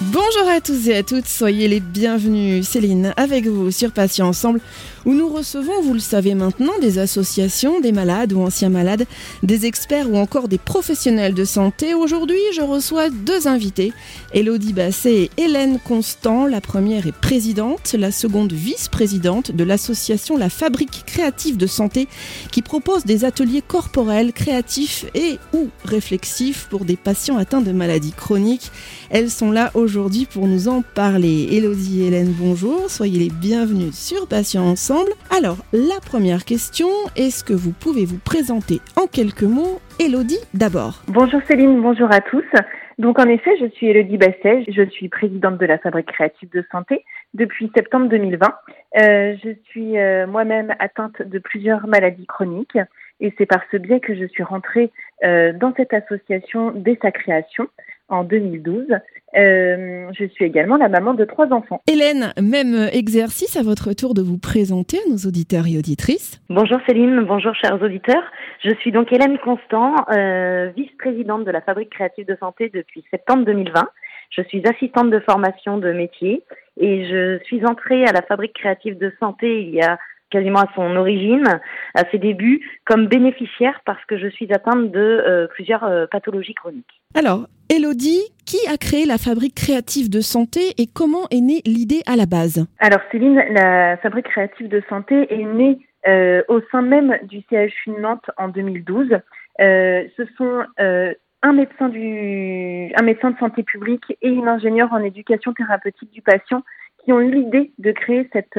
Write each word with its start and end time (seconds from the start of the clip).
Bonjour 0.00 0.48
à 0.48 0.60
tous 0.60 0.88
et 0.88 0.94
à 0.94 1.02
toutes, 1.02 1.26
soyez 1.26 1.66
les 1.66 1.80
bienvenus. 1.80 2.68
Céline 2.68 3.12
avec 3.16 3.48
vous 3.48 3.72
sur 3.72 3.90
Patients 3.90 4.28
Ensemble 4.28 4.60
où 5.04 5.14
nous 5.14 5.28
recevons, 5.28 5.80
vous 5.80 5.94
le 5.94 6.00
savez 6.00 6.34
maintenant, 6.34 6.78
des 6.80 6.98
associations, 6.98 7.80
des 7.80 7.92
malades 7.92 8.32
ou 8.32 8.42
anciens 8.42 8.68
malades, 8.68 9.06
des 9.42 9.64
experts 9.64 10.10
ou 10.10 10.16
encore 10.18 10.48
des 10.48 10.58
professionnels 10.58 11.32
de 11.32 11.44
santé. 11.44 11.94
Aujourd'hui, 11.94 12.38
je 12.54 12.60
reçois 12.60 13.08
deux 13.08 13.48
invités, 13.48 13.92
Elodie 14.34 14.74
Basset 14.74 15.14
et 15.14 15.30
Hélène 15.38 15.78
Constant. 15.80 16.46
La 16.46 16.60
première 16.60 17.06
est 17.06 17.12
présidente, 17.12 17.94
la 17.98 18.12
seconde 18.12 18.52
vice-présidente 18.52 19.50
de 19.50 19.64
l'association 19.64 20.36
La 20.36 20.50
Fabrique 20.50 21.04
créative 21.06 21.56
de 21.56 21.66
santé 21.66 22.06
qui 22.52 22.60
propose 22.60 23.04
des 23.04 23.24
ateliers 23.24 23.62
corporels, 23.66 24.32
créatifs 24.32 25.06
et 25.14 25.38
ou 25.54 25.68
réflexifs 25.84 26.66
pour 26.68 26.84
des 26.84 26.96
patients 26.96 27.38
atteints 27.38 27.62
de 27.62 27.72
maladies 27.72 28.12
chroniques. 28.12 28.70
Elles 29.10 29.30
sont 29.30 29.50
là 29.50 29.70
aujourd'hui 29.72 29.87
pour 30.32 30.46
nous 30.46 30.68
en 30.68 30.82
parler. 30.82 31.48
Elodie 31.52 32.02
et 32.02 32.08
Hélène, 32.08 32.34
bonjour, 32.38 32.90
soyez 32.90 33.18
les 33.18 33.30
bienvenus 33.30 33.94
sur 33.94 34.28
Patients 34.28 34.66
Ensemble. 34.66 35.10
Alors, 35.34 35.56
la 35.72 35.98
première 36.04 36.44
question, 36.44 36.88
est-ce 37.16 37.42
que 37.42 37.54
vous 37.54 37.72
pouvez 37.72 38.04
vous 38.04 38.18
présenter 38.18 38.80
en 38.96 39.06
quelques 39.06 39.44
mots 39.44 39.80
Elodie 39.98 40.40
d'abord. 40.52 41.02
Bonjour 41.08 41.40
Céline, 41.48 41.80
bonjour 41.80 42.12
à 42.12 42.20
tous. 42.20 42.44
Donc 42.98 43.18
en 43.18 43.28
effet, 43.28 43.56
je 43.60 43.66
suis 43.70 43.88
Elodie 43.88 44.18
Basset, 44.18 44.64
je 44.68 44.82
suis 44.90 45.08
présidente 45.08 45.58
de 45.58 45.66
la 45.66 45.78
Fabrique 45.78 46.12
créative 46.12 46.50
de 46.50 46.64
santé 46.70 47.04
depuis 47.32 47.70
septembre 47.74 48.08
2020. 48.08 48.46
Euh, 48.46 49.36
je 49.42 49.50
suis 49.70 49.98
euh, 49.98 50.26
moi-même 50.26 50.74
atteinte 50.78 51.22
de 51.22 51.38
plusieurs 51.38 51.86
maladies 51.86 52.26
chroniques 52.26 52.78
et 53.20 53.32
c'est 53.38 53.46
par 53.46 53.62
ce 53.72 53.76
biais 53.78 54.00
que 54.00 54.14
je 54.14 54.26
suis 54.26 54.42
rentrée 54.42 54.90
euh, 55.24 55.52
dans 55.52 55.72
cette 55.76 55.94
association 55.94 56.72
dès 56.72 56.98
sa 57.00 57.10
création 57.10 57.68
en 58.08 58.24
2012. 58.24 58.86
Euh, 59.36 60.10
je 60.18 60.24
suis 60.24 60.44
également 60.44 60.76
la 60.76 60.88
maman 60.88 61.14
de 61.14 61.24
trois 61.24 61.52
enfants. 61.52 61.82
Hélène, 61.86 62.32
même 62.40 62.88
exercice 62.92 63.56
à 63.56 63.62
votre 63.62 63.92
tour 63.92 64.14
de 64.14 64.22
vous 64.22 64.38
présenter 64.38 64.98
à 64.98 65.10
nos 65.10 65.28
auditeurs 65.28 65.66
et 65.66 65.76
auditrices. 65.76 66.40
Bonjour 66.48 66.78
Céline, 66.86 67.20
bonjour 67.20 67.54
chers 67.54 67.80
auditeurs. 67.82 68.24
Je 68.64 68.74
suis 68.76 68.90
donc 68.90 69.12
Hélène 69.12 69.38
Constant, 69.38 69.94
euh, 70.10 70.70
vice-présidente 70.76 71.44
de 71.44 71.50
la 71.50 71.60
Fabrique 71.60 71.90
créative 71.90 72.26
de 72.26 72.36
santé 72.40 72.70
depuis 72.72 73.04
septembre 73.10 73.44
2020. 73.44 73.88
Je 74.30 74.42
suis 74.42 74.66
assistante 74.66 75.10
de 75.10 75.20
formation 75.20 75.78
de 75.78 75.92
métier 75.92 76.42
et 76.78 77.06
je 77.06 77.38
suis 77.44 77.64
entrée 77.66 78.04
à 78.04 78.12
la 78.12 78.22
Fabrique 78.22 78.54
créative 78.54 78.96
de 78.96 79.12
santé 79.20 79.62
il 79.62 79.74
y 79.74 79.82
a 79.82 79.98
quasiment 80.30 80.60
à 80.60 80.68
son 80.74 80.96
origine, 80.96 81.60
à 81.94 82.04
ses 82.10 82.18
débuts, 82.18 82.60
comme 82.84 83.06
bénéficiaire 83.06 83.80
parce 83.84 84.04
que 84.06 84.18
je 84.18 84.28
suis 84.28 84.52
atteinte 84.52 84.90
de 84.90 84.98
euh, 84.98 85.46
plusieurs 85.48 85.84
euh, 85.84 86.06
pathologies 86.06 86.54
chroniques. 86.54 87.00
Alors, 87.14 87.46
Elodie, 87.70 88.22
qui 88.46 88.58
a 88.66 88.76
créé 88.76 89.04
la 89.04 89.18
fabrique 89.18 89.54
créative 89.54 90.08
de 90.08 90.20
santé 90.20 90.60
et 90.78 90.86
comment 90.86 91.26
est 91.30 91.40
née 91.40 91.60
l'idée 91.66 92.02
à 92.06 92.16
la 92.16 92.26
base? 92.26 92.66
Alors 92.78 93.00
Céline, 93.12 93.42
la 93.50 93.96
fabrique 93.98 94.26
créative 94.26 94.68
de 94.68 94.82
santé 94.88 95.26
est 95.32 95.44
née 95.44 95.78
euh, 96.06 96.42
au 96.48 96.60
sein 96.72 96.82
même 96.82 97.18
du 97.24 97.42
CHU 97.50 97.90
de 97.90 98.00
Nantes 98.00 98.30
en 98.36 98.48
2012. 98.48 99.18
ce 99.58 100.24
sont 100.36 100.64
un 100.78 101.52
médecin 101.52 101.88
du, 101.88 102.90
un 102.96 103.02
médecin 103.02 103.32
de 103.32 103.38
santé 103.38 103.62
publique 103.62 104.16
et 104.22 104.28
une 104.28 104.48
ingénieure 104.48 104.92
en 104.92 104.98
éducation 104.98 105.52
thérapeutique 105.52 106.10
du 106.10 106.22
patient 106.22 106.62
qui 107.04 107.12
ont 107.12 107.20
eu 107.20 107.30
l'idée 107.30 107.72
de 107.78 107.92
créer 107.92 108.28
cette, 108.32 108.58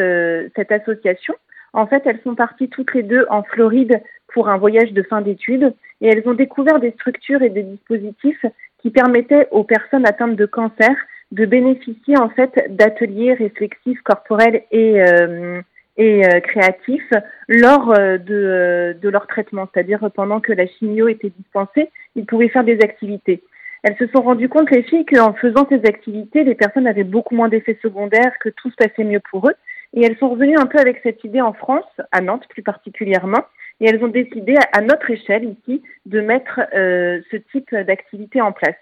cette 0.55 0.71
association 0.71 1.33
en 1.73 1.87
fait, 1.87 2.03
elles 2.05 2.21
sont 2.23 2.35
parties 2.35 2.69
toutes 2.69 2.93
les 2.93 3.03
deux 3.03 3.25
en 3.29 3.43
Floride 3.43 4.01
pour 4.33 4.49
un 4.49 4.57
voyage 4.57 4.91
de 4.91 5.03
fin 5.03 5.21
d'études 5.21 5.73
et 6.01 6.07
elles 6.07 6.27
ont 6.27 6.33
découvert 6.33 6.79
des 6.79 6.91
structures 6.91 7.41
et 7.41 7.49
des 7.49 7.63
dispositifs 7.63 8.45
qui 8.81 8.89
permettaient 8.91 9.47
aux 9.51 9.63
personnes 9.63 10.05
atteintes 10.05 10.35
de 10.35 10.45
cancer 10.45 10.95
de 11.31 11.45
bénéficier 11.45 12.17
en 12.17 12.29
fait 12.29 12.51
d'ateliers 12.69 13.33
réflexifs 13.33 14.01
corporels 14.01 14.63
et, 14.71 15.01
euh, 15.01 15.61
et 15.97 16.25
euh, 16.25 16.39
créatifs 16.39 17.11
lors 17.47 17.91
euh, 17.91 18.17
de, 18.17 18.97
de 18.99 19.09
leur 19.09 19.27
traitement, 19.27 19.67
c'est-à-dire 19.71 20.09
pendant 20.13 20.39
que 20.39 20.53
la 20.53 20.65
chimio 20.65 21.07
était 21.07 21.31
dispensée, 21.37 21.91
ils 22.15 22.25
pouvaient 22.25 22.49
faire 22.49 22.63
des 22.63 22.79
activités. 22.81 23.43
Elles 23.83 23.97
se 23.97 24.07
sont 24.07 24.21
rendues 24.21 24.49
compte, 24.49 24.71
les 24.71 24.83
filles, 24.83 25.05
qu'en 25.05 25.33
faisant 25.33 25.65
ces 25.69 25.85
activités, 25.85 26.43
les 26.43 26.55
personnes 26.55 26.87
avaient 26.87 27.03
beaucoup 27.03 27.35
moins 27.35 27.47
d'effets 27.47 27.77
secondaires, 27.81 28.33
que 28.41 28.49
tout 28.49 28.69
se 28.71 28.75
passait 28.75 29.05
mieux 29.05 29.21
pour 29.31 29.47
eux. 29.47 29.53
Et 29.93 30.03
elles 30.03 30.17
sont 30.17 30.29
revenues 30.29 30.57
un 30.57 30.65
peu 30.65 30.79
avec 30.79 30.99
cette 31.01 31.23
idée 31.23 31.41
en 31.41 31.53
France, 31.53 31.85
à 32.11 32.19
Nantes 32.19 32.45
plus 32.49 32.61
particulièrement, 32.61 33.45
et 33.79 33.85
elles 33.87 34.03
ont 34.03 34.09
décidé 34.09 34.55
à 34.73 34.81
notre 34.81 35.09
échelle 35.09 35.43
ici 35.43 35.81
de 36.05 36.21
mettre 36.21 36.59
euh, 36.75 37.21
ce 37.31 37.37
type 37.37 37.73
d'activité 37.73 38.41
en 38.41 38.51
place. 38.51 38.75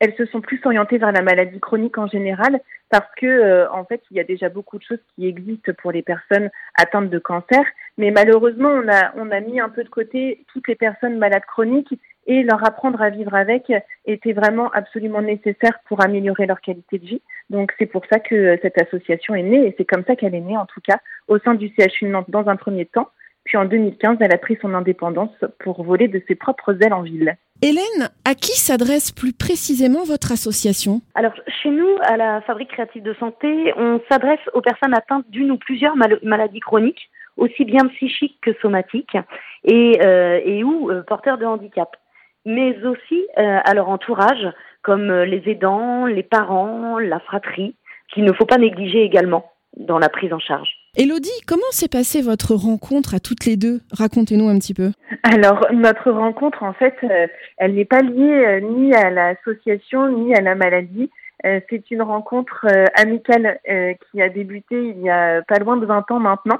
Elles 0.00 0.14
se 0.16 0.26
sont 0.26 0.40
plus 0.40 0.60
orientées 0.64 0.98
vers 0.98 1.12
la 1.12 1.22
maladie 1.22 1.60
chronique 1.60 1.98
en 1.98 2.06
général 2.06 2.60
parce 2.90 3.08
que 3.16 3.26
euh, 3.26 3.70
en 3.70 3.84
fait 3.84 4.02
il 4.10 4.16
y 4.16 4.20
a 4.20 4.24
déjà 4.24 4.48
beaucoup 4.48 4.76
de 4.76 4.82
choses 4.82 4.98
qui 5.14 5.26
existent 5.26 5.72
pour 5.78 5.92
les 5.92 6.02
personnes 6.02 6.50
atteintes 6.74 7.10
de 7.10 7.18
cancer, 7.18 7.64
mais 7.96 8.10
malheureusement 8.10 8.68
on 8.68 8.88
a 8.88 9.12
on 9.16 9.30
a 9.30 9.40
mis 9.40 9.60
un 9.60 9.68
peu 9.68 9.84
de 9.84 9.88
côté 9.88 10.44
toutes 10.52 10.68
les 10.68 10.74
personnes 10.74 11.16
malades 11.16 11.44
chroniques 11.46 11.98
et 12.26 12.42
leur 12.42 12.66
apprendre 12.66 13.00
à 13.02 13.10
vivre 13.10 13.34
avec 13.34 13.72
était 14.06 14.32
vraiment 14.32 14.70
absolument 14.72 15.22
nécessaire 15.22 15.78
pour 15.86 16.02
améliorer 16.02 16.46
leur 16.46 16.60
qualité 16.60 16.98
de 16.98 17.06
vie. 17.06 17.22
Donc 17.50 17.72
c'est 17.78 17.86
pour 17.86 18.04
ça 18.10 18.18
que 18.18 18.58
cette 18.62 18.80
association 18.80 19.34
est 19.34 19.42
née 19.42 19.66
et 19.66 19.74
c'est 19.76 19.84
comme 19.84 20.04
ça 20.06 20.16
qu'elle 20.16 20.34
est 20.34 20.40
née 20.40 20.56
en 20.56 20.66
tout 20.66 20.80
cas 20.80 20.98
au 21.28 21.38
sein 21.38 21.54
du 21.54 21.68
CHU 21.68 22.06
de 22.06 22.10
Nantes 22.10 22.30
dans 22.30 22.48
un 22.48 22.56
premier 22.56 22.86
temps. 22.86 23.08
Puis 23.44 23.58
en 23.58 23.66
2015, 23.66 24.18
elle 24.20 24.32
a 24.32 24.38
pris 24.38 24.56
son 24.60 24.74
indépendance 24.74 25.34
pour 25.60 25.82
voler 25.82 26.08
de 26.08 26.22
ses 26.26 26.34
propres 26.34 26.82
ailes 26.82 26.94
en 26.94 27.02
ville. 27.02 27.36
Hélène, 27.62 28.10
à 28.24 28.34
qui 28.34 28.58
s'adresse 28.58 29.12
plus 29.12 29.32
précisément 29.32 30.02
votre 30.04 30.32
association? 30.32 31.02
Alors, 31.14 31.34
chez 31.62 31.70
nous, 31.70 31.96
à 32.02 32.16
la 32.16 32.40
Fabrique 32.42 32.70
créative 32.70 33.02
de 33.02 33.14
santé, 33.14 33.72
on 33.76 34.00
s'adresse 34.10 34.40
aux 34.54 34.60
personnes 34.60 34.94
atteintes 34.94 35.28
d'une 35.28 35.50
ou 35.50 35.58
plusieurs 35.58 35.94
maladies 35.96 36.60
chroniques, 36.60 37.10
aussi 37.36 37.64
bien 37.64 37.86
psychiques 37.88 38.38
que 38.42 38.54
somatiques, 38.62 39.16
et, 39.64 40.00
euh, 40.04 40.40
et 40.44 40.64
ou 40.64 40.90
euh, 40.90 41.02
porteurs 41.02 41.38
de 41.38 41.44
handicap 41.44 41.96
mais 42.46 42.76
aussi 42.84 43.26
euh, 43.38 43.58
à 43.64 43.74
leur 43.74 43.88
entourage, 43.88 44.46
comme 44.82 45.10
les 45.10 45.42
aidants, 45.46 46.06
les 46.06 46.22
parents, 46.22 46.98
la 46.98 47.18
fratrie, 47.20 47.74
qu'il 48.12 48.24
ne 48.24 48.32
faut 48.32 48.44
pas 48.44 48.58
négliger 48.58 49.02
également 49.02 49.50
dans 49.76 49.98
la 49.98 50.08
prise 50.08 50.32
en 50.32 50.38
charge. 50.38 50.68
Elodie, 50.96 51.42
comment 51.46 51.62
s'est 51.70 51.88
passée 51.88 52.22
votre 52.22 52.54
rencontre 52.54 53.14
à 53.14 53.20
toutes 53.20 53.46
les 53.46 53.56
deux? 53.56 53.80
Racontez-nous 53.92 54.48
un 54.48 54.58
petit 54.58 54.74
peu. 54.74 54.90
Alors, 55.22 55.66
notre 55.72 56.10
rencontre, 56.10 56.62
en 56.62 56.72
fait, 56.72 56.94
euh, 57.02 57.26
elle 57.58 57.74
n'est 57.74 57.84
pas 57.84 58.00
liée 58.00 58.60
ni 58.62 58.94
à 58.94 59.10
l'association 59.10 60.08
ni 60.08 60.34
à 60.34 60.40
la 60.40 60.54
maladie. 60.54 61.10
C'est 61.68 61.90
une 61.90 62.00
rencontre 62.00 62.66
amicale 62.94 63.60
qui 64.10 64.22
a 64.22 64.30
débuté 64.30 64.94
il 64.96 65.02
y 65.02 65.10
a 65.10 65.42
pas 65.42 65.58
loin 65.58 65.76
de 65.76 65.84
20 65.84 66.10
ans 66.10 66.18
maintenant, 66.18 66.58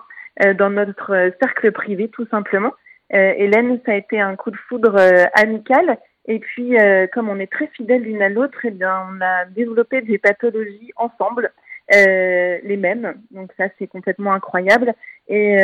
dans 0.58 0.68
notre 0.68 1.32
cercle 1.40 1.72
privé, 1.72 2.08
tout 2.08 2.26
simplement. 2.30 2.70
Euh, 3.12 3.32
Hélène, 3.36 3.80
ça 3.84 3.92
a 3.92 3.96
été 3.96 4.20
un 4.20 4.34
coup 4.36 4.50
de 4.50 4.56
foudre 4.68 4.96
euh, 4.98 5.24
amical. 5.34 5.98
Et 6.26 6.38
puis, 6.38 6.78
euh, 6.78 7.06
comme 7.12 7.28
on 7.28 7.38
est 7.38 7.52
très 7.52 7.66
fidèles 7.68 8.02
l'une 8.02 8.22
à 8.22 8.28
l'autre, 8.28 8.58
eh 8.64 8.72
on 8.82 9.20
a 9.20 9.44
développé 9.46 10.00
des 10.00 10.18
pathologies 10.18 10.90
ensemble, 10.96 11.52
les 11.90 12.76
mêmes. 12.76 13.14
Donc 13.30 13.52
ça, 13.56 13.64
c'est 13.78 13.86
complètement 13.86 14.32
incroyable. 14.32 14.94
Et 15.28 15.56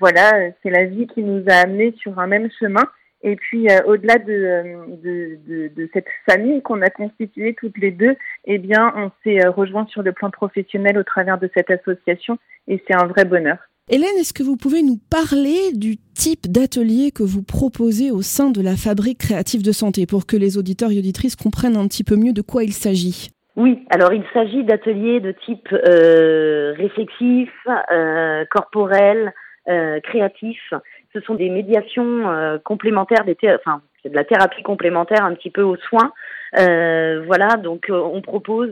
voilà, 0.00 0.50
c'est 0.62 0.70
la 0.70 0.84
vie 0.84 1.06
qui 1.06 1.22
nous 1.22 1.44
a 1.48 1.54
amenés 1.54 1.94
sur 1.98 2.18
un 2.18 2.26
même 2.26 2.48
chemin. 2.58 2.84
Et 3.24 3.36
puis, 3.36 3.68
au-delà 3.86 4.18
de, 4.18 5.88
cette 5.92 6.06
famille 6.28 6.60
qu'on 6.62 6.82
a 6.82 6.90
constituée 6.90 7.54
toutes 7.54 7.78
les 7.78 7.92
deux, 7.92 8.16
eh 8.46 8.58
bien, 8.58 8.92
on 8.96 9.10
s'est 9.22 9.46
rejoint 9.46 9.86
sur 9.86 10.02
le 10.02 10.12
plan 10.12 10.30
professionnel 10.30 10.98
au 10.98 11.04
travers 11.04 11.38
de 11.38 11.48
cette 11.54 11.70
association. 11.70 12.38
Et 12.66 12.82
c'est 12.86 12.94
un 12.94 13.06
vrai 13.06 13.24
bonheur. 13.24 13.58
Hélène, 13.88 14.16
est-ce 14.18 14.32
que 14.32 14.42
vous 14.42 14.56
pouvez 14.56 14.82
nous 14.82 14.98
parler 15.10 15.72
du 15.74 15.96
type 16.14 16.50
d'atelier 16.50 17.10
que 17.10 17.22
vous 17.22 17.42
proposez 17.42 18.10
au 18.10 18.22
sein 18.22 18.50
de 18.50 18.62
la 18.62 18.76
fabrique 18.76 19.18
créative 19.18 19.62
de 19.62 19.72
santé 19.72 20.06
pour 20.06 20.26
que 20.26 20.36
les 20.36 20.56
auditeurs 20.56 20.92
et 20.92 20.98
auditrices 20.98 21.36
comprennent 21.36 21.76
un 21.76 21.88
petit 21.88 22.04
peu 22.04 22.16
mieux 22.16 22.32
de 22.32 22.42
quoi 22.42 22.62
il 22.62 22.72
s'agit? 22.72 23.30
Oui, 23.56 23.84
alors 23.90 24.14
il 24.14 24.24
s'agit 24.32 24.64
d'ateliers 24.64 25.20
de 25.20 25.32
type 25.32 25.68
euh, 25.72 26.72
réflexif, 26.76 27.50
euh, 27.90 28.44
corporel, 28.46 29.34
euh, 29.68 30.00
créatif. 30.00 30.72
Ce 31.12 31.20
sont 31.20 31.34
des 31.34 31.50
médiations 31.50 32.30
euh, 32.30 32.58
complémentaires, 32.58 33.24
des 33.24 33.36
enfin 33.54 33.82
c'est 34.02 34.08
de 34.08 34.16
la 34.16 34.24
thérapie 34.24 34.62
complémentaire 34.62 35.22
un 35.24 35.34
petit 35.34 35.50
peu 35.50 35.62
aux 35.62 35.76
soins. 35.76 36.12
Euh, 36.58 37.22
voilà, 37.26 37.56
donc 37.56 37.90
euh, 37.90 37.94
on 37.94 38.22
propose 38.22 38.70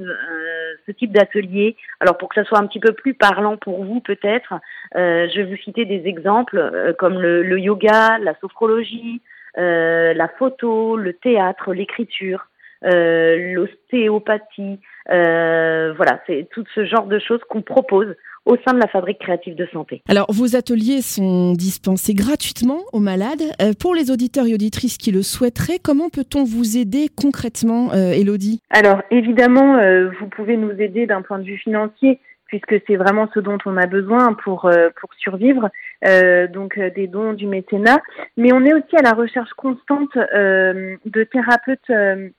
ce 0.87 0.93
type 0.93 1.13
d'atelier. 1.13 1.77
Alors 2.01 2.17
pour 2.17 2.31
que 2.31 2.43
ça 2.43 2.49
soit 2.49 2.59
un 2.59 2.67
petit 2.67 2.81
peu 2.81 2.93
plus 2.93 3.13
parlant 3.13 3.59
pour 3.59 3.85
vous 3.85 4.01
peut-être, 4.01 4.55
je 4.95 5.37
vais 5.37 5.45
vous 5.45 5.57
citer 5.63 5.85
des 5.85 6.07
exemples 6.07 6.95
comme 6.99 7.21
le, 7.21 7.43
le, 7.43 7.61
yoga, 7.61 8.19
la 8.19 8.35
sophrologie, 8.41 9.21
la 9.57 10.29
photo, 10.39 10.97
le 10.97 11.13
théâtre, 11.13 11.75
l'écriture, 11.75 12.47
l'ostéopathie. 12.83 14.79
voilà, 15.07 16.21
c'est 16.27 16.49
tout 16.51 16.65
ce 16.75 16.85
genre 16.85 17.07
de 17.07 17.19
choses 17.19 17.41
qu'on 17.49 17.63
propose 17.63 18.15
au 18.47 18.57
sein 18.67 18.75
de 18.75 18.81
la 18.81 18.89
fabrique 18.89 19.19
créative 19.19 19.55
de 19.55 19.67
santé. 19.73 20.03
Alors, 20.09 20.27
vos 20.33 20.57
ateliers 20.57 21.03
sont 21.03 21.53
dispensés 21.53 22.15
gratuitement 22.15 22.81
aux 22.93 23.01
malades. 23.01 23.43
Euh, 23.61 23.73
pour 23.79 23.95
les 23.95 24.11
auditeurs 24.11 24.47
et 24.47 24.55
auditrices 24.55 24.97
qui 24.97 25.13
le 25.13 25.23
souhaiteraient, 25.23 25.79
comment 25.83 26.09
peut-on 26.09 26.45
vous 26.45 26.79
aider 26.79 27.09
concrètement, 27.15 27.93
euh, 27.93 28.13
Elodie 28.13 28.61
Alors, 28.71 29.03
évidemment, 29.11 29.77
euh, 29.77 30.11
vous 30.21 30.27
pouvez 30.27 30.57
nous 30.57 30.73
aider 30.73 31.07
d'un 31.07 31.23
point 31.23 31.39
de 31.39 31.45
vue 31.45 31.59
financier 31.59 32.19
puisque 32.51 32.83
c'est 32.87 32.97
vraiment 32.97 33.29
ce 33.33 33.39
dont 33.39 33.59
on 33.65 33.77
a 33.77 33.87
besoin 33.87 34.35
pour 34.35 34.65
euh, 34.67 34.91
pour 35.01 35.15
survivre. 35.15 35.71
Euh, 36.05 36.49
donc 36.49 36.77
euh, 36.79 36.91
des 36.91 37.07
dons, 37.07 37.33
du 37.33 37.47
mécénat, 37.47 38.01
mais 38.37 38.53
on 38.53 38.65
est 38.65 38.75
aussi 38.75 38.97
à 38.97 39.03
la 39.03 39.13
recherche 39.13 39.51
constante 39.55 40.15
de 40.17 41.25
thérapeutes 41.25 41.91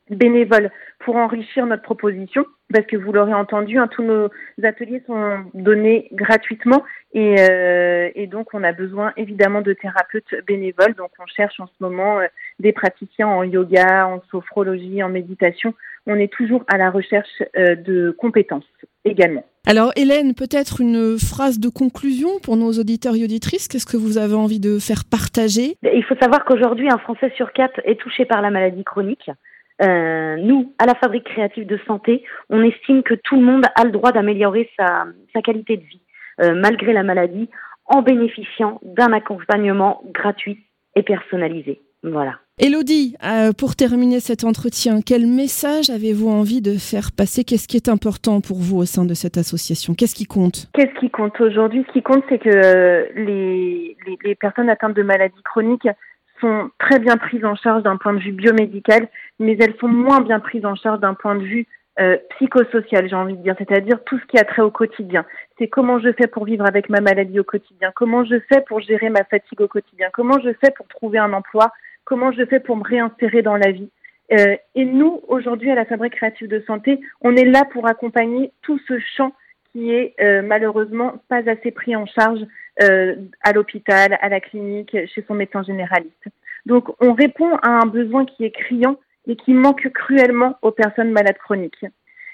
bénévoles 0.09 0.69
pour 0.99 1.15
enrichir 1.15 1.65
notre 1.65 1.83
proposition, 1.83 2.45
parce 2.73 2.85
que 2.85 2.97
vous 2.97 3.13
l'aurez 3.13 3.33
entendu, 3.33 3.77
hein, 3.77 3.87
tous 3.87 4.03
nos 4.03 4.29
ateliers 4.63 5.01
sont 5.07 5.45
donnés 5.53 6.09
gratuitement 6.11 6.83
et, 7.13 7.35
et, 8.15 8.27
donc 8.27 8.49
on 8.53 8.63
a 8.63 8.73
besoin 8.73 9.13
évidemment 9.15 9.61
de 9.61 9.73
thérapeutes 9.73 10.35
bénévoles. 10.45 10.95
Donc 10.95 11.11
on 11.19 11.25
cherche 11.25 11.59
en 11.59 11.67
ce 11.67 11.73
moment 11.79 12.19
des 12.59 12.73
praticiens 12.73 13.27
en 13.27 13.43
yoga, 13.43 14.07
en 14.07 14.21
sophrologie, 14.29 15.03
en 15.03 15.09
méditation. 15.09 15.73
On 16.07 16.15
est 16.15 16.31
toujours 16.31 16.63
à 16.67 16.77
la 16.77 16.89
recherche 16.89 17.43
de 17.55 18.11
compétences 18.11 18.65
également. 19.05 19.45
Alors 19.67 19.91
Hélène, 19.95 20.33
peut-être 20.33 20.81
une 20.81 21.17
phrase 21.19 21.59
de 21.59 21.69
conclusion 21.69 22.29
pour 22.41 22.57
nos 22.57 22.71
auditeurs 22.71 23.15
et 23.15 23.23
auditrices. 23.23 23.67
Qu'est-ce 23.67 23.85
que 23.85 23.97
vous 23.97 24.17
avez 24.17 24.33
envie 24.33 24.59
de 24.59 24.79
faire 24.79 25.03
partager? 25.09 25.75
Il 25.83 26.03
faut 26.03 26.15
savoir 26.19 26.45
qu'aujourd'hui, 26.45 26.89
un 26.89 26.97
Français 26.97 27.31
sur 27.35 27.53
quatre 27.53 27.79
est 27.85 27.99
touché 27.99 28.25
par 28.25 28.41
la 28.41 28.49
maladie 28.49 28.83
chronique. 28.83 29.29
Euh, 29.83 30.35
nous, 30.37 30.73
à 30.79 30.85
la 30.85 30.95
Fabrique 30.95 31.25
créative 31.25 31.65
de 31.67 31.79
santé, 31.87 32.23
on 32.49 32.63
estime 32.63 33.03
que 33.03 33.13
tout 33.13 33.35
le 33.35 33.43
monde 33.43 33.65
a 33.75 33.83
le 33.83 33.91
droit 33.91 34.11
d'améliorer 34.11 34.69
sa, 34.77 35.05
qualité 35.43 35.77
de 35.77 35.83
vie, 35.83 36.01
euh, 36.41 36.53
malgré 36.55 36.93
la 36.93 37.03
maladie, 37.03 37.49
en 37.85 38.01
bénéficiant 38.01 38.79
d'un 38.83 39.11
accompagnement 39.11 40.01
gratuit 40.13 40.65
et 40.95 41.03
personnalisé. 41.03 41.81
Voilà. 42.03 42.39
Elodie, 42.57 43.15
euh, 43.23 43.53
pour 43.53 43.75
terminer 43.75 44.19
cet 44.19 44.43
entretien, 44.43 45.01
quel 45.05 45.25
message 45.25 45.89
avez-vous 45.89 46.29
envie 46.29 46.61
de 46.61 46.73
faire 46.73 47.11
passer? 47.11 47.43
Qu'est-ce 47.43 47.67
qui 47.67 47.77
est 47.77 47.89
important 47.89 48.41
pour 48.41 48.57
vous 48.57 48.77
au 48.77 48.85
sein 48.85 49.05
de 49.05 49.13
cette 49.13 49.37
association? 49.37 49.93
Qu'est-ce 49.93 50.15
qui 50.15 50.25
compte? 50.25 50.67
Qu'est-ce 50.73 50.99
qui 50.99 51.09
compte 51.09 51.39
aujourd'hui? 51.41 51.83
Ce 51.87 51.93
qui 51.93 52.03
compte, 52.03 52.23
c'est 52.29 52.39
que 52.39 52.49
euh, 52.49 53.05
les, 53.15 53.97
les, 54.23 54.35
personnes 54.35 54.69
atteintes 54.69 54.95
de 54.95 55.03
maladies 55.03 55.41
chroniques 55.43 55.87
sont 56.39 56.69
très 56.79 56.99
bien 56.99 57.17
prises 57.17 57.45
en 57.45 57.55
charge 57.55 57.83
d'un 57.83 57.97
point 57.97 58.13
de 58.13 58.19
vue 58.19 58.31
biomédical, 58.31 59.07
mais 59.39 59.57
elles 59.59 59.75
sont 59.79 59.87
moins 59.87 60.21
bien 60.21 60.39
prises 60.39 60.65
en 60.65 60.75
charge 60.75 60.99
d'un 60.99 61.13
point 61.13 61.35
de 61.35 61.43
vue 61.43 61.67
euh, 61.99 62.17
psychosocial, 62.35 63.09
j'ai 63.09 63.15
envie 63.15 63.35
de 63.35 63.43
dire, 63.43 63.55
c'est-à-dire 63.57 64.03
tout 64.05 64.17
ce 64.17 64.25
qui 64.25 64.37
a 64.37 64.43
trait 64.43 64.61
au 64.61 64.71
quotidien. 64.71 65.25
C'est 65.57 65.67
comment 65.67 65.99
je 65.99 66.11
fais 66.13 66.27
pour 66.27 66.45
vivre 66.45 66.65
avec 66.65 66.89
ma 66.89 67.01
maladie 67.01 67.39
au 67.39 67.43
quotidien, 67.43 67.91
comment 67.95 68.23
je 68.23 68.35
fais 68.49 68.61
pour 68.61 68.79
gérer 68.79 69.09
ma 69.09 69.23
fatigue 69.23 69.61
au 69.61 69.67
quotidien, 69.67 70.07
comment 70.13 70.39
je 70.39 70.51
fais 70.63 70.71
pour 70.71 70.87
trouver 70.87 71.17
un 71.17 71.33
emploi, 71.33 71.71
comment 72.11 72.33
je 72.33 72.45
fais 72.45 72.59
pour 72.59 72.75
me 72.75 72.83
réinsérer 72.83 73.41
dans 73.41 73.55
la 73.55 73.71
vie. 73.71 73.89
Euh, 74.33 74.57
et 74.75 74.83
nous, 74.83 75.21
aujourd'hui, 75.29 75.71
à 75.71 75.75
la 75.75 75.85
Fabrique 75.85 76.15
créative 76.15 76.49
de 76.49 76.61
santé, 76.67 76.99
on 77.21 77.37
est 77.37 77.45
là 77.45 77.63
pour 77.71 77.87
accompagner 77.87 78.51
tout 78.63 78.77
ce 78.85 78.99
champ 79.15 79.31
qui 79.71 79.93
est 79.93 80.13
euh, 80.19 80.41
malheureusement 80.41 81.21
pas 81.29 81.49
assez 81.49 81.71
pris 81.71 81.95
en 81.95 82.05
charge 82.05 82.41
euh, 82.83 83.15
à 83.43 83.53
l'hôpital, 83.53 84.17
à 84.19 84.27
la 84.27 84.41
clinique, 84.41 84.91
chez 84.91 85.23
son 85.25 85.35
médecin 85.35 85.63
généraliste. 85.63 86.25
Donc, 86.65 86.89
on 86.99 87.13
répond 87.13 87.55
à 87.61 87.69
un 87.81 87.85
besoin 87.85 88.25
qui 88.25 88.43
est 88.43 88.51
criant 88.51 88.97
et 89.25 89.37
qui 89.37 89.53
manque 89.53 89.87
cruellement 89.93 90.57
aux 90.61 90.71
personnes 90.71 91.11
malades 91.11 91.37
chroniques. 91.37 91.85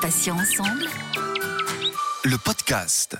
Patients 0.00 0.36
ensemble. 0.36 0.86
Le 2.24 2.36
podcast. 2.36 3.16